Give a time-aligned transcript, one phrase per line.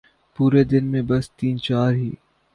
[0.35, 2.09] پورے دن میں بس تین چار ہی۔